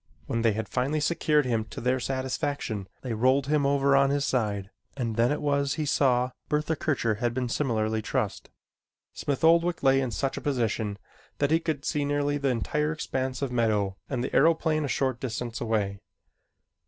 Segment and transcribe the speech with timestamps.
[0.25, 4.25] When they had finally secured him to their satisfaction, they rolled him over on his
[4.25, 8.49] side and then it was he saw Bertha Kircher had been similarly trussed.
[9.13, 10.97] Smith Oldwick lay in such a position
[11.37, 15.19] that he could see nearly the entire expanse of meadow and the aeroplane a short
[15.19, 15.99] distance away.